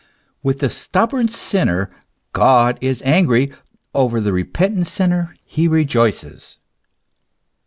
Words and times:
With 0.41 0.61
the 0.61 0.69
stubborn 0.71 1.27
sinner 1.27 1.91
God 2.33 2.79
is 2.81 3.03
angry; 3.05 3.53
over 3.93 4.19
the 4.19 4.33
repentant 4.33 4.87
sinner 4.87 5.35
he 5.45 5.67
rejoices. 5.67 6.57